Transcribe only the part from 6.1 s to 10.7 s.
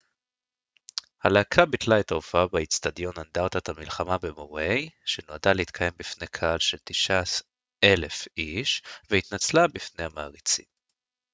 קהל של 9,000 איש והתנצלה בפני המעריצים